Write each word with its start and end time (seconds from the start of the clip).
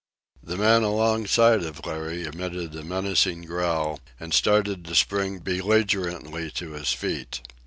The 0.41 0.57
man 0.57 0.81
alongside 0.81 1.61
of 1.61 1.85
Larry 1.85 2.23
emitted 2.23 2.75
a 2.75 2.83
menacing 2.83 3.43
growl 3.43 3.99
and 4.19 4.33
started 4.33 4.83
to 4.85 4.95
spring 4.95 5.37
belligerently 5.41 6.49
to 6.53 6.71
his 6.71 6.91
feet. 6.91 7.41